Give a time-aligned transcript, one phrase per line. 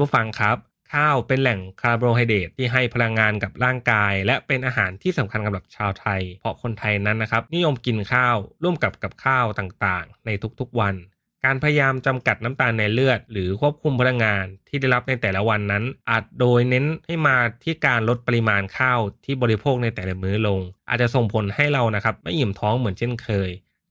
[0.00, 0.56] ผู้ฟังครับ
[0.94, 10.94] ข้าวเป็นแหล่งคาร์โบไฮเดรตที่ให้พลังงานกับร่างกาย และเป็นอาหารที่สำคัญสำหรับชาวไทย เพราะคนไทยนั้นนะครับ นิยมกินข้าวร่วมกับกับข้าวต่างๆ ในทุกๆวัน
[11.44, 23.50] การพยายามจำกัดน้ำตาลในเลือด หรือควบคุมพลังงานที่ได้รับในแต่ละวันนั้น อาจโดยเน้นให้มาที่การลดปริมาณข้าวที่บริโภคในแต่ละมื้อลง อาจจะส่งผลให้เรานะครับไม่อิ่มท้องเหมือนเช่นเคย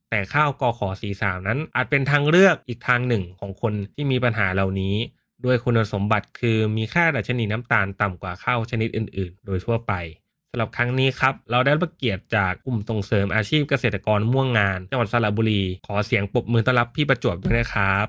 [0.09, 4.95] แต่ข้าวกอขอสีสามนั้น อาจเป็นทางเลือกอีกทางหนึ่งของคนที่มีปัญหาเหล่านี้
[5.45, 9.93] ด้วยคุณสมบัติคือมีค่าดัชนีน้ำตาลต่ำกว่าข้าวชนิดอื่น ๆ โดยทั่วไป
[10.51, 18.07] สำหรับครั้งนี้ครับ เราได้รับเกียรติจากกลุ่มส่งเสริมอาชีพเกษตรกรม่วงงานจังหวัดสระบุรี ขอเสียงปรบมือต้อนรับพี่ประจวบด้วยนะครับ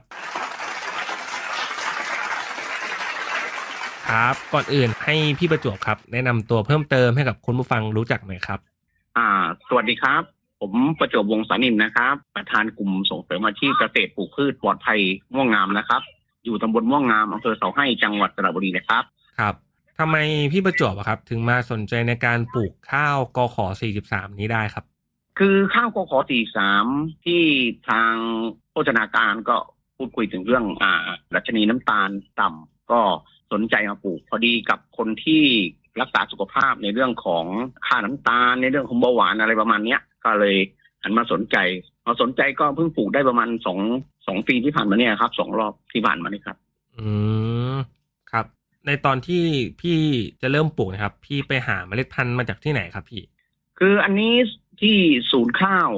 [4.08, 8.58] ครับก่อนอื่นให้พี่ประจวบครับ แนะนำตัวเพิ่มเติมให้กับคุณผู้ฟังรู้จักหน่อยครับ
[9.16, 9.28] อ่า
[9.68, 10.22] สวัสดีครับ
[10.60, 15.00] ผมประจวบวงศานินนะครับ ประธานกลุ่มส่งเสริมอาชีพเกษตรปลูกพืชปลอดภัย
[15.34, 16.02] ม่วงงามนะครับ
[16.44, 19.04] อยู่ตำบลม่วงงามอำเภอเสาให้จังหวัดสระบุรีนะครับ
[19.40, 19.54] ครับ
[19.98, 20.16] ทำไม
[20.52, 23.66] พี่ประจวบอะครับ ถึงมาสนใจในการปลูกข้าวกอขอ
[24.02, 24.84] 43 นี้ได้ครับ
[25.38, 26.86] คือข้าวกขอสี่สาม
[27.24, 27.42] ที่
[27.88, 28.12] ทาง
[28.70, 29.56] โภชนาการก็
[29.96, 32.10] พูดคุยถึงเรื่องอ่าดัชนีน้ำตาล
[32.40, 33.00] ต่ำก็
[33.52, 35.42] สนใจมาปลูกพอดีกับคนที่
[36.00, 37.44] รักษาสุขภาพในเรื่องของ
[37.86, 40.56] ค่าน้ำตาลในเรื่องของเบาหวานอะไรประมาณเนี้ย ก็เลย
[41.02, 41.56] หันมาสนใจ
[42.04, 43.78] พอสนใจก็เพิ่งปลูกได้ประมาณสอง
[44.19, 46.56] ส องปีที่ผ่านมาเนี่ยครับสองรอบที่ผ่านมานี่ครับ
[46.98, 47.08] อื
[47.74, 47.76] ม
[48.32, 48.46] ครับ
[48.86, 49.42] ในตอนที่
[49.80, 49.98] พี่
[50.42, 53.22] จะเริ่มปลูกนะครับ พี่ไปหาเมล็ดพันธุ์มาจากที่ไหนครับพี่
[53.78, 54.32] คืออันนี้
[54.80, 54.96] ที่
[55.32, 55.88] ศูนย์ข้าว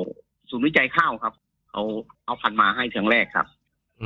[0.51, 1.35] ศูนย์วิจัยข้าวครับ
[1.73, 1.83] เอา
[2.27, 3.47] เอาพันธุ์มาให้เทียงแรกครับ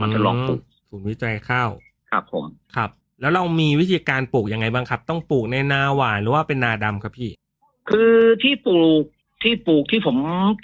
[0.00, 1.70] มันจะลองปลูกศูนย์วิจัยข้าว
[2.10, 2.44] ครับผม
[2.76, 7.30] ครับ แล้วเรามีวิธีการปลูกยังไงบ้างครับ ต้องปลูกในนาหวานหรือว่าเป็นนาดำครับพี่
[7.90, 9.02] คือที่ปลูก
[9.42, 10.16] ที่ปลูกที่ผม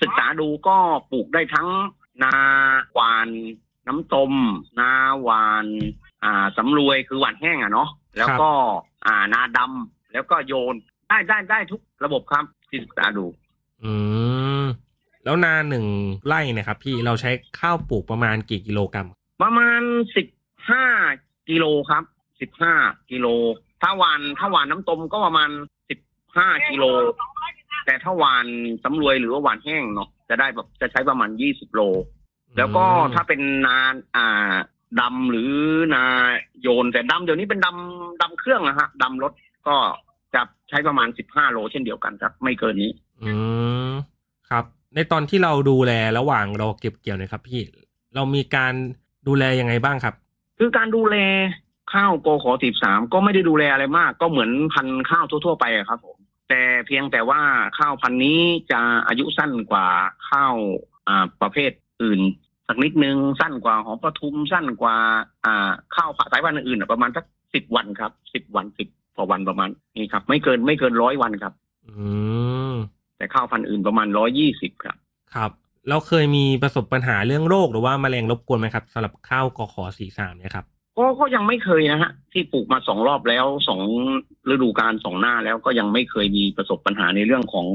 [0.03, 0.77] ศึกษาดูก็
[1.11, 1.69] ปลูกได้ทั้ง
[2.23, 2.35] นา
[2.95, 3.29] หวาน
[3.87, 4.33] น้ำตม
[4.81, 4.91] นา
[5.23, 5.67] หวาน
[6.25, 8.51] อ่าสำรวยคือหวานแห้งอะเนาะแล้วก็
[9.07, 10.75] อ่านาดำแล้วก็โยน
[11.09, 13.25] ได้ได้ได้ทุกระบบครับที่ศึกษาดู
[13.85, 13.93] อื
[14.63, 14.65] ม
[15.25, 15.87] แล้วนาหนึ่ง
[16.27, 17.31] ไร่เนะครับ พี่เราใช้
[17.61, 19.09] ข้าวปลูกประมาณกี่กิโลกรัม
[19.43, 19.81] ประมาณ
[20.17, 20.27] สิบ
[20.71, 20.85] ห้า
[21.49, 22.05] กิโลครับ
[22.41, 22.75] สิบห้า
[23.11, 23.27] กิโล
[23.83, 25.51] ถ้าหวานถ้าหวานน้ำตมก็ประมาณ
[25.89, 25.99] สิบ
[26.37, 26.85] ห้ากิโล
[27.87, 28.47] แต่ถ้าหวาน
[28.85, 31.81] สำรวยหรือว่าหวานแห้งเนาะ จะได้แบบจะใช้ประมาณยี่สิบโล
[32.59, 33.79] แล้วก็อืมถ้าเป็นนา
[34.17, 34.55] อ่า
[35.01, 35.51] ดำหรือ
[35.95, 36.05] นา
[36.63, 39.33] โยนแต่ดำเดี๋ยวนี้เป็นดำดำเครื่องนะฮะดำรถ
[39.69, 39.77] ก็
[40.35, 42.91] จะใช้ประมาณสิบห้าโลเช่นเดียวกันครับไม่เกินนี้
[43.23, 43.33] อื
[43.91, 43.93] ม
[44.51, 47.61] ครับ ในตอนที่เราดูแลระหว่างเราเก็บเกี่ยวเนะครับ พี่
[48.15, 48.73] เรามีการ
[49.29, 50.15] ดูแลยังไงบ้างครับ
[50.59, 51.17] คือการดูแล
[51.93, 56.12] ข้าวโกขอสิบสามก็ไม่ได้ดูแลอะไรมาก ก็เหมือนพันธุ์ข้าวทั่ว ๆ ไปอะครับผม
[56.53, 57.41] แต่เพียงแต่ว่า
[57.79, 58.41] ข้าวพันธุ์นี้
[58.71, 59.87] จะอายุสั้นกว่า
[60.31, 60.55] ข้าว
[61.09, 61.71] อ่าประเภท
[62.03, 62.21] อื่น
[62.69, 64.97] สักนิดนึงสั้นกว่าหอมปทุมสั้นกว่า
[65.45, 67.25] อ่าข้าวสายพันธุ์อื่นอะประมาณสัก
[67.55, 69.69] สิบวันครับสิบวันสิบต่อวันประมาณ
[69.99, 71.53] นี้ครับ ไม่เกินไม่เกินร้อยวันครับ
[71.89, 71.95] อื
[72.73, 72.75] ม
[73.17, 74.97] แต่ข้าวพันธุ์อื่นประมาณร้อยี่สิบครับ
[75.35, 75.51] ครับ
[75.89, 80.67] เราเคยมีประสบปัญหาเรื่องโรคหรือว่าแมลงรบกวนไหมครับสำหรับข้าวกอขอสี่สามเนี่ยครับ
[80.99, 83.81] ก็ก็ยังไม่เคยนะฮะ ที่ปลูกมาสองรอบแล้วสอง
[84.51, 87.67] ฤดูกาลสองหน้าแล้วก็ยังไม่เคยมีประสบปัญหาในเรื่องของ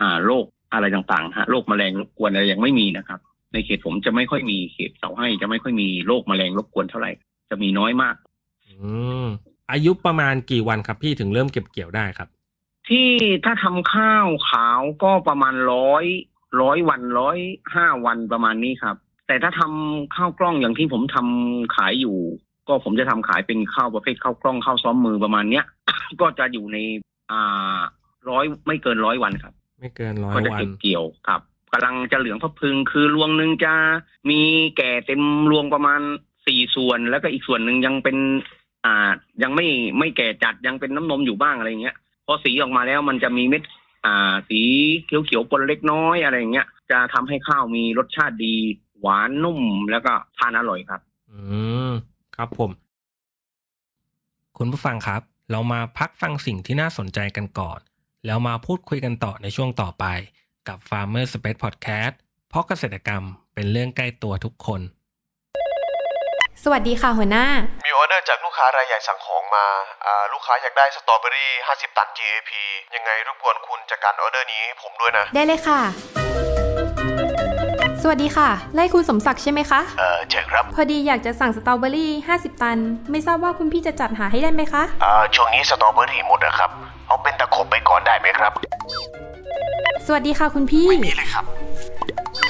[0.00, 3.20] อ่าโรคอะไรต่างๆฮะโรคแมลงรบกวนอะไรยังไม่มีนะครับ
[3.52, 7.12] ในเขตผมจะไม่ค่อยมีเขตเสาให้จะไม่ค่อยมีโรคแมลงรบกวนเท่าไหร่
[7.50, 8.16] จะมีน้อยมาก
[8.66, 8.74] อื
[9.24, 9.26] ม
[9.72, 12.28] อายุประมาณกี่วันครับ พี่ถึงเริ่มเก็บเกี่ยวได้ครับ
[12.88, 13.08] ที่
[13.44, 16.04] ถ้าทำข้าวขาวก็ประมาณร้อย
[16.62, 17.38] ร้อยวันร้อย
[17.74, 18.96] ห้าวันประมาณนี้ครับ
[19.26, 22.16] แต่ถ้าทำข้าวกล้องอย่างที่ผมทำขายอยู่
[22.68, 25.64] ก็ผมจะทำขายเป็นข้าวประเภทข้าวกล้องข้าวซ้อมมือประมาณเนี้ย
[26.20, 26.78] ก็จะอยู่ใน
[27.30, 27.78] อ่า
[28.30, 31.40] ร้อยไม่เกินร้อยวันครับ ไม่เกินร้อยก็จะวันเก็บเกี่ยวครับ
[31.72, 33.72] กำลังจะเหลืองพะพึงคือรวงหนึ่งจะ
[34.30, 34.40] มี
[34.76, 36.00] แก่เต็มรวงประมาณ
[36.46, 38.16] สี่ส่วน แล้วก็อีกส่วนหนึ่งยังเป็น
[38.84, 39.10] อ่า
[39.42, 39.66] ยังไม่
[39.98, 43.62] ไม่แก่จัดยังเป็นน้ำนมอยู่บ้างอะไรเงี้ยพอสีออกมาแล้วมันจะมีเม็ด
[44.04, 44.60] อ่า สี
[45.04, 48.54] เขียวๆปนเล็กน้อยอะไรเงี้ยจะทำให้ข้าวมีรสชาติดี
[49.00, 49.60] หวานนุ่ม
[49.90, 51.00] แล้วก็ทานอร่อยครับ
[51.32, 51.40] อื
[51.90, 51.92] ม
[52.38, 52.70] ครับผม
[54.58, 57.80] คุณผู้ฟังครับ เรามาพักฟังสิ่งที่น่าสนใจกันก่อน
[58.26, 60.04] แล้วมาพูดคุยกันต่อในช่วงต่อไป
[60.68, 62.14] กับ Farmer Space Podcast
[62.48, 63.22] เพราะเกษตรกรรม
[63.54, 64.80] เป็นเรื่องใกล้ตัวทุกคน
[66.62, 67.46] สวัสดีค่ะหัวหน้า
[67.86, 69.66] มีออเดอร์จากลูกค้ารายใหญ่สั่งของมา
[70.06, 72.50] อ่าลูกค้าอยากได้สตรอเบอรี่ 50 ตัน GAP
[72.94, 75.80] ยังไงรบกวนคุณจัดการออเดอร์นี้ให้ผมด้วยนะ ได้เลยค่ะ
[76.37, 76.37] ส
[78.08, 82.78] วัสดีค่ะ ไล่คุณสมศักดิ์ใช่ไหมคะ เออใช่ครับ พอดีอยากจะสั่งสตรอเบอรี่ 50 ตัน
[83.10, 86.70] ไม่ทราบว่าคุณพี่จะจัดหาให้ได้ไหมคะ อ่า ช่วงนี้สตรอเบอรี่หมดนะครับ
[87.06, 88.52] เอาเป็นตะขบไปก่อนได้ไหมครับ
[90.06, 91.44] สวัสดีค่ะคุณพี่นี่เลยครับ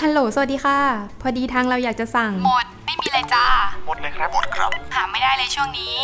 [0.03, 0.79] ฮัลโหล สวัสดีค่ะ
[1.21, 3.45] พอดีทางเราอยากจะสั่ง หมด ไม่มีเลยจ้า
[3.87, 5.97] หมดเลยครับ หมดครับ หาไม่ได้เลยช่วงนี้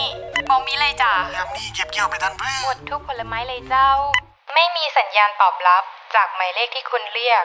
[0.48, 3.88] บอมีเลยจ้ายามนี้เก็บเกี่ยวไปทันเพื่หมดทุกผลไม้เลยเจ้า
[4.54, 5.82] ไม่มีสัญญาณตอบรับ
[6.14, 7.44] จากหมายเลขที่คุณเรียก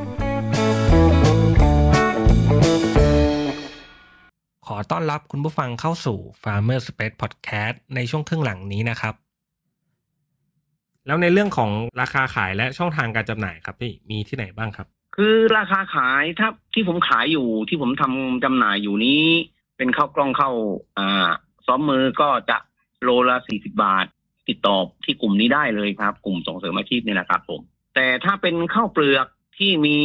[4.73, 9.15] อต้อนรับคุณผู้ฟังเข้าสู่ Farmer Space Podcast ในช่วงครึ่งหลังนี้นะครับ
[11.07, 11.71] แล้วในเรื่องของ
[12.01, 19.23] ราคาขายและช่องทางการจำหน่ายครับพี่มีที่ไหนบ้างครับ คือราคาขายถ้าที่ผมขายอยู่ที่ผมทำจำหน่ายอยู่นี้
[19.77, 20.49] เป็นข้าวกล้องเข้า
[20.97, 21.29] อ่า
[21.65, 22.57] ซ้อมมือก็จะ
[23.03, 24.05] โลละสี่สิบาท
[24.49, 27.61] ติดต่อที่กลุ่มนี้ได้เลยครับ กลุ่มส่งเสริมอาชีพนี่แหละครับผม
[27.95, 29.27] แต่ถ้าเป็นข้าวเปลือก
[29.57, 29.97] ที่มี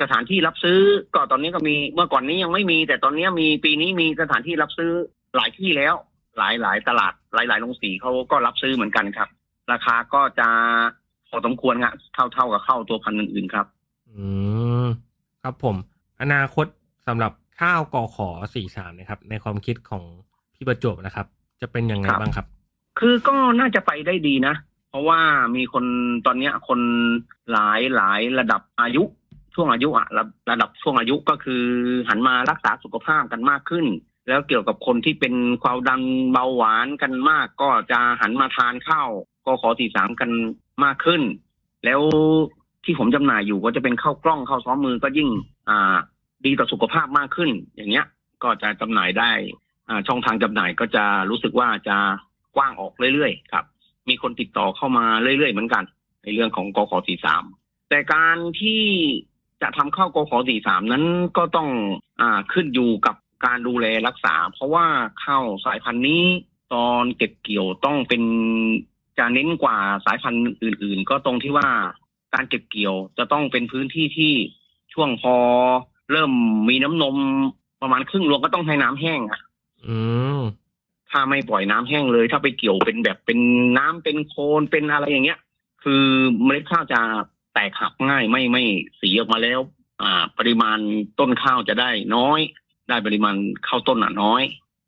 [0.00, 0.80] สถานที่รับซื้อ
[1.14, 4.92] ก็ตอนนี้ก็มีเมื่อก่อนนี้ยังไม่มี แต่ตอนนี้มีปีนี้มีสถานที่รับซื้อ
[5.36, 5.94] หลายที่แล้ว
[6.38, 9.28] หลายหลายตลาดหลายหลายโรงสีเขาก็รับซื้อเหมือนกันครับ
[9.72, 10.48] ราคาก็จะ
[11.28, 13.66] พอสมควรครับเท่าเท่ากับข้าวตัวพันธุ์อื่นๆครับ
[14.10, 14.24] อื
[14.84, 14.86] ม
[15.42, 15.76] ครับผม
[16.22, 16.66] อนาคต
[17.06, 20.04] สำหรับข้าวกอขอสี่สามนะครับ ในความคิดของ
[20.54, 21.26] พี่ประจวบนะครับ
[21.60, 22.46] จะเป็นยังไงครับบ้างครับ
[22.98, 24.54] คือก็น่าจะไปได้ดีนะ
[24.90, 25.20] เพราะว่า
[25.56, 25.84] มีคน
[26.26, 26.80] ตอนเนี้ยคน
[27.52, 29.02] หลายหลายระดับอายุ
[29.54, 31.62] ช่วงอายุอะระระดับช่วงอายุก็คือ
[32.08, 33.86] หันมารักษาสุขภาพกันมากขึ้น
[34.28, 36.02] แล้วเกี่ยวกับคนที่เป็นความดัน
[36.32, 39.10] เบาหวานกันมาก ก็จะหันมาทานข้าว
[39.46, 40.30] ก็ขอสี่สามกัน
[40.84, 41.22] มากขึ้น
[41.84, 42.00] แล้ว
[42.84, 45.28] ที่ผมจำหน่ายอยู่ก็จะเป็นข้าวกล้องข้าวซ้อมมือก็ยิ่ง
[45.68, 45.96] อ่า
[46.44, 48.06] ดีต่อสุขภาพมากขึ้น อย่างเงี้ย
[48.42, 49.30] ก็จะจำหน่ายได้
[49.88, 51.96] อ่าช่องทางจำหน่ายก็จะรู้สึกว่าจะ
[52.56, 53.64] กว้างออกเรื่อยๆครับ
[54.08, 55.84] มีคนติดต่อเข้ามาเรื่อยๆเหมือนกัน
[56.22, 57.44] ในเรื่องของกขสี่สาม
[57.88, 58.84] แต่การที่
[59.64, 61.04] จะทำเข้ากขอสี่สามนั้น
[61.36, 61.68] ก็ต้อง
[62.20, 64.86] อ่าขึ้นอยู่กับการดูแลรักษา เพราะว่า
[65.24, 66.24] ข้าวสายพันธุ์นี้
[66.74, 68.22] ตอนเก็บเกี่ยวต้องเป็น
[69.18, 69.76] จะเน้นกว่า
[70.06, 71.68] สายพันธุ์อื่น ๆ ก็ตรงที่ว่า
[72.34, 74.32] การเก็บเกี่ยวจะต้องเป็นพื้นที่ที่
[74.92, 75.36] ช่วงพอ
[76.10, 76.32] เริ่ม
[76.68, 77.16] มีน้ำนม
[77.82, 79.40] ประมาณครึ่งรวงก็ต้องให้น้ำแห้งอะ
[79.86, 79.98] อื
[80.38, 80.40] ม
[81.10, 83.38] ถ้าไม่ปล่อยน้ำแห้งเลย ถ้าไปเกี่ยวเป็นแบบเป็น
[83.78, 85.38] น้ำเป็นโคลนเป็นอะไรอย่างเงี้ย
[85.82, 86.04] คือ
[86.44, 87.00] เมล็ดข้าวจะ
[87.54, 88.62] แตกหักง่ายไม่ไม่
[89.00, 89.60] สีออกมาแล้ว
[90.02, 90.78] อ่า ปริมาณ
[91.18, 92.40] ต้นข้าวจะได้น้อย
[92.88, 93.36] ได้ปริมาณ
[93.66, 94.42] ข้าวต้นอะน้อย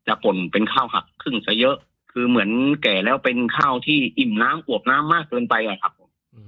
[0.07, 1.75] จะป่นเป็นข้าวหักครึ่งซะเยอะ
[2.11, 2.49] คือเหมือน
[2.83, 5.93] แก่แล้วเป็นข้าวที่อิ่มน้ำอวบน้ำมากเกินไปอะครับ
[6.35, 6.41] อื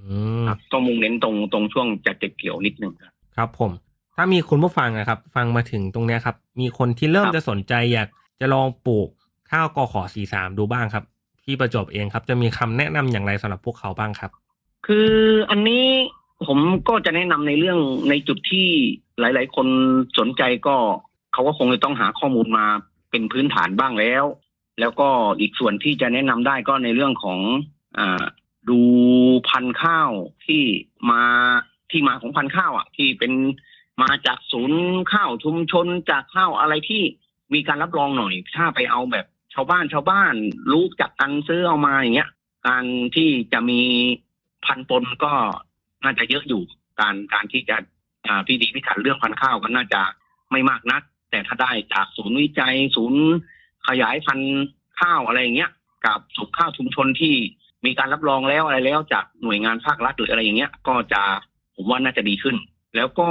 [0.43, 3.71] มครับต้องมุ่งเน้นตรงตรงช่วงจะเก็บเกี่ยวนิดนึงครับครับผม
[4.15, 8.07] ถ้ามีคุณผู้ฟังนะครับ ฟังมาถึงตรงเนี้ยครับ มีคนที่เริ่มครับจะสนใจอยาก
[8.41, 9.09] จะลองปลูก
[9.51, 11.03] ข้าวกอขอสี่สามดูบ้างครับ
[11.43, 14.31] พี่ประจวบเองครับ จะมีคำแนะนำอย่างไรสำหรับพวกเขาบ้างครับ
[14.91, 15.13] คือ
[15.49, 15.85] อันนี้
[16.47, 17.79] ผมก็จะแนะนำในเรื่อง
[18.09, 18.67] ในจุดที่
[19.19, 19.67] หลาย ๆ คน
[20.19, 20.77] สนใจก็
[21.33, 22.65] เขาก็คงจะต้องหาข้อมูลมา
[23.11, 24.25] เป็นพื้นฐานบ้างแล้ว
[24.79, 27.39] แล้วก็อีกส่วนที่จะแนะนำได้ก็ในเรื่องของ
[27.97, 28.23] อ่า
[28.69, 28.79] ดู
[29.49, 30.11] พันธุ์ข้าว
[30.45, 30.63] ที่
[31.11, 31.23] มา
[31.91, 33.33] ที่มาของพันธุ์ข้าวอะ ที่เป็น
[34.01, 34.81] มาจากศูนย์
[35.13, 37.01] ข้าวชุมชนจากข้าวอะไรที่
[37.53, 40.33] มีการรับรองหน่อย ถ้าไปเอาแบบชาวบ้านชาวบ้าน
[40.71, 42.29] รู้จักกันซื้อเอามาอย่างเงี้ย
[42.67, 43.81] การที่จะมี
[44.65, 45.31] พันปนก็
[46.03, 46.61] น่าจะเยอะอยู่
[46.99, 47.77] การการที่จะ
[48.27, 50.01] อ่าพิธีพิถันเรื่องพันธุ์ข้าวก็น่าจะ
[50.51, 51.01] ไม่มากนัก
[51.31, 53.23] แต่ถ้าได้จากศูนย์วิจัย ศูนย์
[53.87, 54.65] ขยายพันธุ์
[54.99, 55.71] ข้าวอะไรอย่างเงี้ย
[56.05, 57.33] กับสุขข้าวชุมชนที่
[57.85, 61.21] มีการรับรองแล้วอะไรแล้วจากหน่วยงานภาครัฐหรืออะไรอย่างเงี้ย ก็จะ
[61.75, 62.55] ผมว่าน่าจะดีขึ้น
[62.95, 63.27] แล้วก็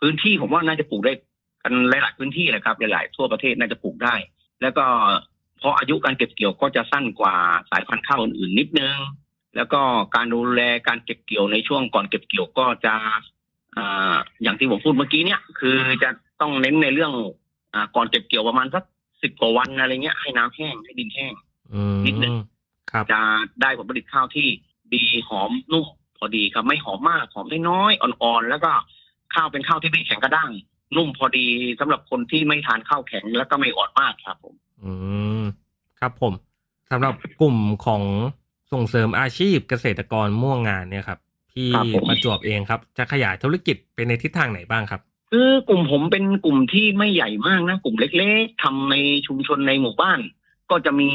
[0.00, 1.12] พื้นที่ผมว่าน่าจะปลูกได้
[1.62, 4.14] กันหลาย ๆ พื้นที่แหละครับหลาย ๆ ทั่วประเทศน่าจะปลูกได้
[4.62, 4.84] แล้วก็
[5.58, 7.34] เพราะอายุการเก็บเกี่ยวก็จะสั้นกว่า
[7.70, 8.96] สายพันธุ์ข้าวอื่นๆนิดนึง
[9.56, 9.80] แล้วก็
[10.14, 12.94] การดูแลการเก็บเกี่ยวในช่วงก่อนเก็บเกี่ยวก็จะ
[13.76, 17.12] อ่าอย่างที่ผมพูดเมื่อกี้เนี่ย คือจะต้องเน้นในเรื่อง
[17.74, 18.84] อ่าก่อนเก็บเกี่ยวประมาณสัก
[19.22, 21.32] สิบกว่าวันอะไรเงี้ยให้น้ำแห้งให้ดินแห้ง
[21.74, 22.34] อืมนิดนึง
[22.90, 23.20] ครับจะ
[23.60, 24.48] ได้ผลผลิตข้าวที่
[24.94, 25.86] ดีหอมนุ่ม
[26.18, 28.72] พอดีครับไม่หอมมากหอมน้อยๆอ่อนๆแล้วก็
[29.34, 30.50] ข้าวเป็นข้าวที่ไม่แข็งกระด้าง
[30.96, 31.46] นุ่มพอดี
[31.80, 34.92] สำหรับคนที่ไม่ทานข้าวแข็งแล้วก็ไม่อ่อนมากครับผม อื
[35.40, 35.42] ม
[36.00, 36.32] ครับผม
[36.90, 37.56] สำหรับกลุ่ม
[37.86, 38.02] ของ
[38.72, 41.18] ส่งเสริมอาชีพเกษตรกรม่วงงานเนี่ยครับ
[41.54, 48.94] ที่ครับผมประจวบเองครับ จะขยายธุรกิจไปในทิศทางไหนบ้างครับ คือกลุ่มผมเป็นกลุ่มที่ไม่ใหญ่มากนะ กลุ่มเล็ก ๆทำใน
[49.26, 50.20] ชุมชนในหมู่บ้าน
[50.70, 51.10] ก็จะมี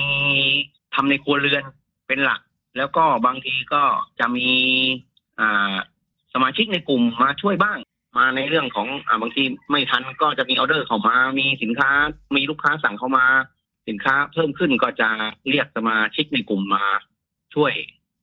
[0.96, 1.64] ทำในครัวเรือน
[2.08, 2.42] เป็นหลัก
[2.78, 3.84] แล้วก็บางทีก็
[4.20, 4.50] จะมี
[5.40, 5.76] อ่า
[6.34, 7.78] สมาชิกในกลุ่มมาช่วยบ้าง
[8.18, 11.90] มาในเรื่องของอ่าบางทีไม่ทันก็จะมีออเดอร์เข้ามา มีสินค้า
[12.36, 13.26] มีลูกค้าสั่งเข้ามา
[13.88, 15.10] สินค้าเพิ่มขึ้นก็จะ
[15.50, 16.86] เรียกสมาชิกในกลุ่มมา
[17.56, 17.74] ช่วย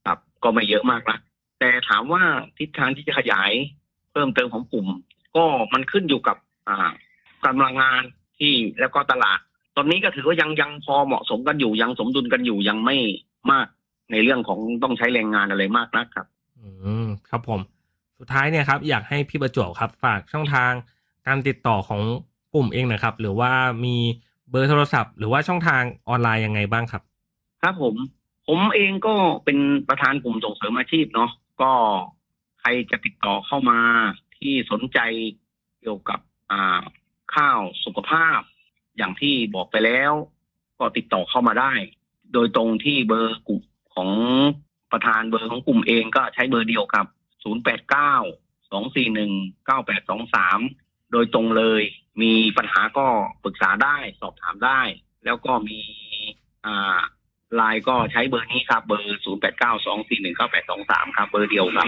[0.06, 1.18] ครับก็ไม่เยอะมากนะ
[1.59, 2.23] แต่ถามว่า
[2.59, 3.52] ทิศทางที่จะขยาย
[4.12, 4.87] เพิ่มเติมของกลุ่ม
[5.37, 6.37] ก็มันขึ้นอยู่กับ
[6.68, 6.90] อ่า
[7.47, 8.02] กำลังงาน
[8.38, 9.38] ที่แล้วก็ตลาด
[9.76, 12.97] ตอนนี้ก็ถือว่ายังยังพอเหมาะสมกันอยู่ยังสมดุลกันอยู่ยังไม่
[13.50, 13.66] มาก
[14.12, 16.26] ในเรื่องของต้องใช้แรงงานอะไรมากนะครับ
[16.59, 16.68] อื
[17.04, 17.61] มครับผม
[18.18, 20.73] สุดท้ายเนี่ยครับ อยากให้พี่ประจวบครับ ฝากช่องทาง
[21.26, 22.00] การติดต่อของ
[22.54, 23.52] กลุ่มเองหนะครับ หรือว่า
[23.85, 23.97] มี
[24.50, 27.02] เบอร์โทรศัพท์ หรือว่าช่องทางออนไลน์ยังไงบ้างครับ
[27.62, 27.95] ครับผม
[28.48, 31.30] ผมเองก็เป็นประธานกลุ่มส่งเสริมอาชีพเนาะ
[31.62, 31.72] ก็
[32.60, 33.80] ใครจะติดต่อเข้ามา
[34.38, 34.98] ที่สนใจ
[35.80, 36.82] เกี่ยวกับอ่า
[37.34, 38.40] ข้าวสุขภาพ
[38.96, 40.12] อย่างที่บอกไปแล้ว
[40.78, 41.72] ก็ติดต่อเข้ามาได้
[42.32, 43.62] โดยตรงที่เบอร์กลุ่ม
[43.94, 44.10] ของ
[44.92, 47.06] ประธานเบอร์ของกลุ่มเองก็ใช้เบอร์เดียวครับ
[47.42, 51.82] 089 241 9823 โดยตรงเลย
[52.22, 53.06] มีปัญหาก็
[53.44, 54.80] ปรึกษาได้สอบถามได้
[55.24, 55.80] แล้วก็มี
[56.66, 57.00] อ่า
[57.54, 61.86] ไลน์ก็ใช้เบอร์นี้ครับ เบอร์0892419823ครับ เบอร์เดียวครับ